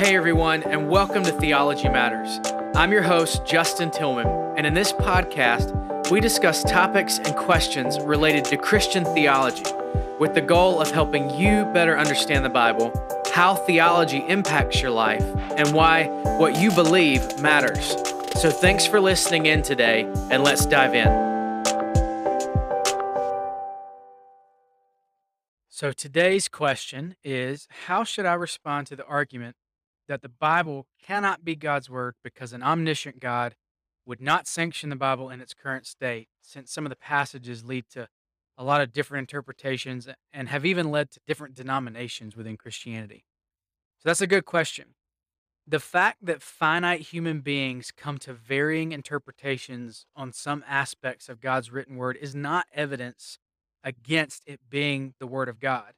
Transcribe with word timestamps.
Hey 0.00 0.16
everyone, 0.16 0.62
and 0.62 0.88
welcome 0.88 1.22
to 1.24 1.30
Theology 1.30 1.86
Matters. 1.90 2.40
I'm 2.74 2.90
your 2.90 3.02
host, 3.02 3.44
Justin 3.44 3.90
Tillman, 3.90 4.26
and 4.56 4.66
in 4.66 4.72
this 4.72 4.94
podcast, 4.94 6.10
we 6.10 6.20
discuss 6.20 6.64
topics 6.64 7.18
and 7.18 7.36
questions 7.36 8.00
related 8.00 8.46
to 8.46 8.56
Christian 8.56 9.04
theology 9.04 9.62
with 10.18 10.32
the 10.32 10.40
goal 10.40 10.80
of 10.80 10.90
helping 10.90 11.28
you 11.28 11.66
better 11.74 11.98
understand 11.98 12.46
the 12.46 12.48
Bible, 12.48 12.90
how 13.34 13.54
theology 13.54 14.24
impacts 14.26 14.80
your 14.80 14.90
life, 14.90 15.20
and 15.58 15.74
why 15.74 16.06
what 16.38 16.56
you 16.56 16.70
believe 16.70 17.38
matters. 17.38 17.90
So 18.40 18.50
thanks 18.50 18.86
for 18.86 19.02
listening 19.02 19.44
in 19.44 19.60
today, 19.60 20.10
and 20.30 20.42
let's 20.42 20.64
dive 20.64 20.94
in. 20.94 21.30
So 25.68 25.92
today's 25.92 26.48
question 26.48 27.16
is 27.22 27.68
How 27.84 28.02
should 28.02 28.24
I 28.24 28.32
respond 28.32 28.86
to 28.86 28.96
the 28.96 29.04
argument 29.04 29.56
that 30.10 30.22
the 30.22 30.28
Bible 30.28 30.88
cannot 31.00 31.44
be 31.44 31.54
God's 31.54 31.88
word 31.88 32.16
because 32.24 32.52
an 32.52 32.64
omniscient 32.64 33.20
God 33.20 33.54
would 34.04 34.20
not 34.20 34.48
sanction 34.48 34.90
the 34.90 34.96
Bible 34.96 35.30
in 35.30 35.40
its 35.40 35.54
current 35.54 35.86
state, 35.86 36.26
since 36.42 36.72
some 36.72 36.84
of 36.84 36.90
the 36.90 36.96
passages 36.96 37.64
lead 37.64 37.84
to 37.90 38.08
a 38.58 38.64
lot 38.64 38.80
of 38.80 38.92
different 38.92 39.22
interpretations 39.30 40.08
and 40.32 40.48
have 40.48 40.66
even 40.66 40.90
led 40.90 41.12
to 41.12 41.20
different 41.28 41.54
denominations 41.54 42.34
within 42.34 42.56
Christianity? 42.56 43.24
So 44.00 44.08
that's 44.08 44.20
a 44.20 44.26
good 44.26 44.44
question. 44.44 44.96
The 45.64 45.78
fact 45.78 46.26
that 46.26 46.42
finite 46.42 47.02
human 47.02 47.40
beings 47.40 47.92
come 47.96 48.18
to 48.18 48.32
varying 48.32 48.90
interpretations 48.90 50.06
on 50.16 50.32
some 50.32 50.64
aspects 50.66 51.28
of 51.28 51.40
God's 51.40 51.70
written 51.70 51.94
word 51.94 52.18
is 52.20 52.34
not 52.34 52.66
evidence 52.74 53.38
against 53.84 54.42
it 54.44 54.58
being 54.68 55.14
the 55.20 55.28
word 55.28 55.48
of 55.48 55.60
God 55.60 55.92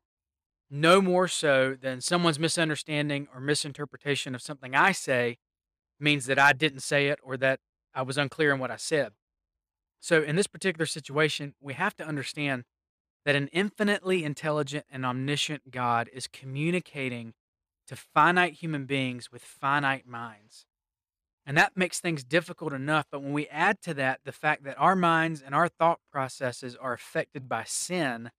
no 0.72 1.02
more 1.02 1.28
so 1.28 1.76
than 1.80 2.00
someone's 2.00 2.38
misunderstanding 2.38 3.28
or 3.32 3.40
misinterpretation 3.40 4.34
of 4.34 4.40
something 4.40 4.74
I 4.74 4.92
say 4.92 5.36
means 6.00 6.24
that 6.26 6.38
I 6.38 6.54
didn't 6.54 6.80
say 6.80 7.08
it 7.08 7.18
or 7.22 7.36
that 7.36 7.60
I 7.94 8.00
was 8.00 8.16
unclear 8.16 8.52
in 8.52 8.58
what 8.58 8.70
I 8.70 8.76
said. 8.76 9.12
So, 10.00 10.22
in 10.22 10.34
this 10.34 10.46
particular 10.46 10.86
situation, 10.86 11.54
we 11.60 11.74
have 11.74 11.94
to 11.96 12.06
understand 12.06 12.64
that 13.26 13.36
an 13.36 13.48
infinitely 13.48 14.24
intelligent 14.24 14.86
and 14.90 15.04
omniscient 15.04 15.70
God 15.70 16.08
is 16.12 16.26
communicating 16.26 17.34
to 17.86 17.94
finite 17.94 18.54
human 18.54 18.86
beings 18.86 19.30
with 19.30 19.42
finite 19.44 20.06
minds. 20.06 20.64
And 21.44 21.56
that 21.56 21.76
makes 21.76 22.00
things 22.00 22.24
difficult 22.24 22.72
enough. 22.72 23.06
But 23.12 23.22
when 23.22 23.32
we 23.32 23.46
add 23.48 23.80
to 23.82 23.94
that 23.94 24.20
the 24.24 24.32
fact 24.32 24.64
that 24.64 24.78
our 24.78 24.96
minds 24.96 25.42
and 25.42 25.54
our 25.54 25.68
thought 25.68 26.00
processes 26.10 26.76
are 26.76 26.94
affected 26.94 27.48
by 27.48 27.64
sin, 27.64 28.30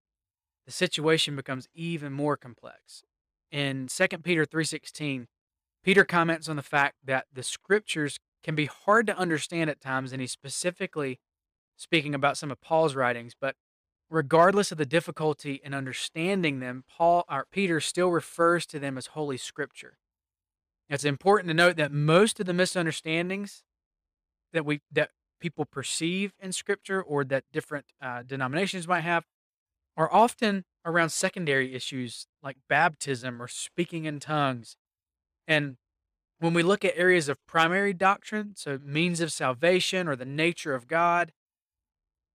the 0.66 0.72
situation 0.72 1.36
becomes 1.36 1.68
even 1.74 2.14
more 2.14 2.38
complex. 2.38 3.04
In 3.52 3.88
2 3.88 4.24
Peter 4.24 4.46
3:16, 4.46 5.28
Peter 5.84 6.06
comments 6.06 6.48
on 6.48 6.56
the 6.56 6.62
fact 6.62 6.96
that 7.04 7.28
the 7.32 7.44
scriptures 7.44 8.20
can 8.42 8.56
be 8.56 8.66
hard 8.66 9.08
to 9.08 9.18
understand 9.18 9.70
at 9.70 9.82
times 9.82 10.12
and 10.12 10.22
he's 10.22 10.32
specifically 10.32 11.20
speaking 11.76 12.16
about 12.16 12.38
some 12.38 12.52
of 12.52 12.62
Paul's 12.62 12.96
writings, 12.96 13.36
but 13.40 13.56
regardless 14.10 14.72
of 14.72 14.78
the 14.78 14.86
difficulty 14.86 15.60
in 15.64 15.74
understanding 15.74 16.60
them, 16.60 16.84
Paul 16.88 17.26
or 17.30 17.48
Peter 17.52 17.80
still 17.80 18.10
refers 18.10 18.66
to 18.68 18.80
them 18.80 18.98
as 18.98 19.08
holy 19.08 19.38
scripture. 19.38 19.98
It's 20.90 21.06
important 21.06 21.48
to 21.50 21.54
note 21.54 21.78
that 21.78 21.92
most 21.92 22.40
of 22.40 22.46
the 22.46 22.54
misunderstandings 22.54 23.64
that 24.52 24.66
we 24.66 24.82
that 24.92 25.12
people 25.40 25.66
perceive 25.66 26.34
in 26.40 26.52
scripture 26.52 27.02
or 27.02 27.26
that 27.26 27.44
different 27.52 27.86
uh, 28.02 28.24
denominations 28.24 28.88
might 28.88 29.02
have 29.02 29.26
are 29.96 30.12
often 30.12 30.66
around 30.86 31.10
secondary 31.10 31.74
issues 31.74 32.28
like 32.42 32.58
baptism 32.68 33.42
or 33.42 33.48
speaking 33.48 34.06
in 34.06 34.20
tongues. 34.20 34.76
And 35.48 35.78
when 36.40 36.54
we 36.54 36.64
look 36.64 36.84
at 36.84 36.98
areas 36.98 37.30
of 37.30 37.46
primary 37.48 37.94
doctrine, 37.94 38.54
so 38.56 38.80
means 38.84 39.22
of 39.22 39.32
salvation 39.32 40.08
or 40.08 40.16
the 40.16 40.26
nature 40.26 40.76
of 40.76 40.88
God, 40.88 41.32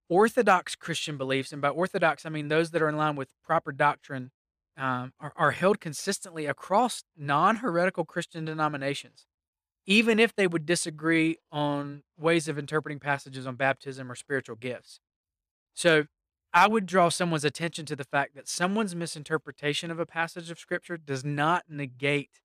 Orthodox 0.08 0.74
Christian 0.74 1.18
beliefs, 1.18 1.52
and 1.52 1.60
by 1.60 1.68
Orthodox 1.68 2.24
I 2.24 2.30
mean 2.30 2.48
those 2.48 2.70
that 2.70 2.80
are 2.80 2.88
in 2.88 2.96
line 2.96 3.16
with 3.16 3.28
proper 3.44 3.72
doctrine, 3.72 4.30
um, 4.78 5.12
are, 5.20 5.32
are 5.36 5.50
held 5.50 5.80
consistently 5.80 6.46
across 6.46 7.02
non 7.16 7.56
heretical 7.56 8.04
Christian 8.04 8.44
denominations, 8.44 9.26
even 9.84 10.18
if 10.18 10.34
they 10.34 10.46
would 10.46 10.64
disagree 10.64 11.36
on 11.52 12.02
ways 12.16 12.48
of 12.48 12.58
interpreting 12.58 13.00
passages 13.00 13.46
on 13.46 13.56
baptism 13.56 14.10
or 14.10 14.14
spiritual 14.14 14.56
gifts. 14.56 15.00
So 15.74 16.06
I 16.52 16.66
would 16.66 16.86
draw 16.86 17.08
someone's 17.08 17.44
attention 17.44 17.84
to 17.86 17.96
the 17.96 18.04
fact 18.04 18.34
that 18.34 18.48
someone's 18.48 18.96
misinterpretation 18.96 19.90
of 19.90 19.98
a 19.98 20.06
passage 20.06 20.50
of 20.50 20.58
Scripture 20.58 20.96
does 20.96 21.24
not 21.24 21.64
negate 21.68 22.40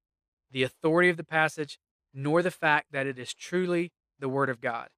the 0.51 0.63
authority 0.63 1.09
of 1.09 1.17
the 1.17 1.23
passage 1.23 1.79
nor 2.13 2.41
the 2.41 2.51
fact 2.51 2.87
that 2.91 3.07
it 3.07 3.17
is 3.17 3.33
truly 3.33 3.91
the 4.19 4.29
Word 4.29 4.49
of 4.49 4.61
God. 4.61 4.89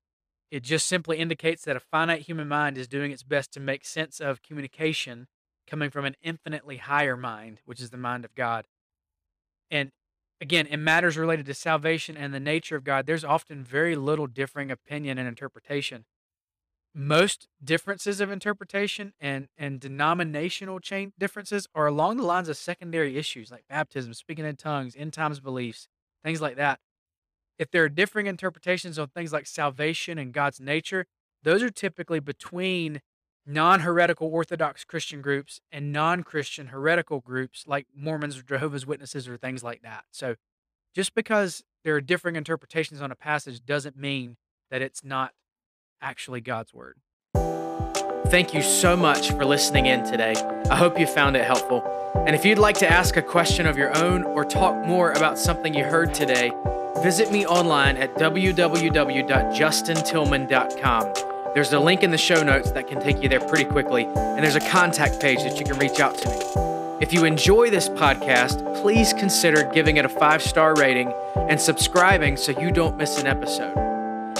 It 0.52 0.64
just 0.64 0.88
simply 0.88 1.18
indicates 1.18 1.64
that 1.64 1.76
a 1.76 1.80
finite 1.80 2.24
human 2.24 2.48
mind 2.48 2.78
is 2.78 2.88
doing 2.88 3.12
its 3.12 3.24
best 3.24 3.52
to 3.54 3.60
make 3.60 3.86
sense 3.86 4.20
of 4.20 4.42
communication 4.42 5.28
coming 5.68 5.90
from 5.90 6.06
an 6.06 6.16
infinitely 6.22 6.78
higher 6.78 7.18
mind, 7.18 7.62
which 7.66 7.80
is 7.80 7.90
the 7.90 7.98
mind 7.98 8.26
of 8.26 8.36
God. 8.36 8.66
And 9.72 9.92
again, 10.42 10.68
in 10.68 10.84
matters 10.84 11.18
related 11.18 11.46
to 11.48 11.54
salvation 11.54 12.18
and 12.18 12.34
the 12.34 12.40
nature 12.40 12.76
of 12.76 12.84
God, 12.84 13.06
there's 13.06 13.24
often 13.24 13.64
very 13.64 13.96
little 13.96 14.28
differing 14.28 14.72
opinion 14.72 15.18
and 15.18 15.28
interpretation 15.28 16.06
most 16.98 17.50
differences 17.62 18.22
of 18.22 18.32
interpretation 18.32 19.14
and 19.20 19.50
and 19.58 19.82
denominational 19.82 20.80
chain 20.80 21.12
differences 21.20 21.68
are 21.76 21.88
along 21.88 22.16
the 22.18 22.24
lines 22.24 22.48
of 22.48 22.56
secondary 22.56 23.18
issues 23.18 23.52
like 23.52 23.66
baptism, 23.70 24.14
speaking 24.14 24.46
in 24.46 24.56
tongues, 24.56 24.96
end 24.98 25.12
times 25.12 25.42
beliefs, 25.42 25.90
things 26.24 26.42
like 26.42 26.56
that. 26.56 26.80
If 27.60 27.70
there 27.70 27.84
are 27.84 27.90
differing 27.90 28.28
interpretations 28.28 28.98
on 28.98 29.10
things 29.10 29.34
like 29.34 29.46
salvation 29.46 30.18
and 30.18 30.34
God's 30.34 30.62
nature, 30.62 31.06
those 31.44 31.62
are 31.62 31.70
typically 31.70 32.20
between 32.22 33.02
non-heretical 33.46 34.28
Orthodox 34.28 34.84
Christian 34.84 35.22
groups 35.22 35.60
and 35.72 35.92
non-Christian 35.92 36.68
heretical 36.68 37.20
groups 37.20 37.66
like 37.68 37.88
Mormons 37.96 38.38
or 38.40 38.44
Jehovah's 38.44 38.86
Witnesses 38.86 39.28
or 39.28 39.38
things 39.38 39.64
like 39.64 39.82
that. 39.84 40.06
So 40.12 40.36
just 40.96 41.14
because 41.14 41.64
there 41.84 41.96
are 41.96 42.02
differing 42.02 42.36
interpretations 42.38 43.02
on 43.02 43.12
a 43.12 43.16
passage 43.16 43.64
doesn't 43.64 43.98
mean 43.98 44.38
that 44.72 44.82
it's 44.82 45.04
not 45.04 45.34
actually 46.02 46.42
God's 46.42 46.74
Word. 46.74 46.98
Thank 48.28 48.54
you 48.54 48.62
so 48.62 48.96
much 48.98 49.32
for 49.32 49.46
listening 49.46 49.86
in 49.86 50.04
today. 50.04 50.34
I 50.70 50.76
hope 50.76 51.00
you 51.00 51.06
found 51.06 51.38
it 51.38 51.46
helpful. 51.46 51.84
And 52.26 52.36
if 52.36 52.44
you'd 52.44 52.58
like 52.58 52.78
to 52.80 52.90
ask 52.90 53.18
a 53.18 53.22
question 53.22 53.68
of 53.68 53.78
your 53.78 53.96
own 53.98 54.24
or 54.24 54.44
talk 54.44 54.76
more 54.86 55.12
about 55.12 55.38
something 55.38 55.76
you 55.76 55.84
heard 55.84 56.12
today, 56.14 56.52
visit 57.04 57.32
me 57.32 57.46
online 57.46 57.98
at 57.98 58.16
www.justintillman.com. 58.16 61.14
There's 61.54 61.72
a 61.72 61.80
link 61.80 62.02
in 62.04 62.10
the 62.12 62.18
show 62.18 62.44
notes 62.44 62.72
that 62.72 62.88
can 62.88 63.00
take 63.00 63.22
you 63.22 63.30
there 63.30 63.40
pretty 63.40 63.66
quickly, 63.66 64.06
and 64.06 64.44
there's 64.44 64.56
a 64.56 64.70
contact 64.70 65.22
page 65.22 65.44
that 65.44 65.60
you 65.60 65.66
can 65.66 65.78
reach 65.78 66.00
out 66.00 66.18
to 66.18 66.28
me. 66.28 66.36
If 67.02 67.14
you 67.14 67.26
enjoy 67.26 67.70
this 67.70 67.90
podcast, 67.90 68.82
please 68.82 69.14
consider 69.14 69.70
giving 69.72 69.98
it 69.98 70.06
a 70.06 70.10
five 70.10 70.42
star 70.42 70.74
rating 70.76 71.14
and 71.36 71.62
subscribing 71.62 72.38
so 72.38 72.60
you 72.60 72.72
don't 72.72 72.98
miss 72.98 73.20
an 73.20 73.28
episode 73.28 73.84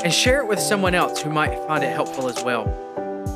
and 0.06 0.14
share 0.14 0.40
it 0.40 0.48
with 0.48 0.60
someone 0.60 0.94
else 0.94 1.20
who 1.20 1.32
might 1.32 1.58
find 1.66 1.84
it 1.84 1.92
helpful 1.92 2.30
as 2.30 2.42
well. 2.44 2.68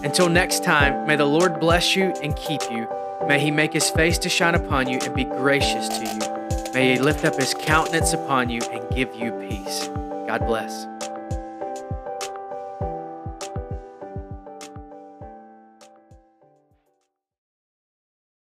Until 0.04 0.30
next 0.30 0.64
time, 0.64 1.08
may 1.08 1.16
the 1.16 1.26
Lord 1.26 1.60
bless 1.60 1.96
you 1.96 2.14
and 2.22 2.36
keep 2.36 2.62
you. 2.70 2.88
May 3.28 3.40
he 3.40 3.50
make 3.50 3.74
his 3.74 3.90
face 3.90 4.20
to 4.20 4.30
shine 4.30 4.54
upon 4.54 4.88
you 4.88 5.00
and 5.02 5.16
be 5.16 5.24
gracious 5.24 5.90
to 5.90 6.06
you. 6.06 6.72
May 6.72 6.94
he 6.94 7.00
lift 7.00 7.26
up 7.26 7.36
his 7.36 7.56
countenance 7.56 8.14
upon 8.14 8.50
you 8.50 8.62
and 8.72 8.88
give 8.96 9.16
you 9.16 9.32
peace. 9.50 9.88
God 10.28 10.46
bless. 10.46 10.86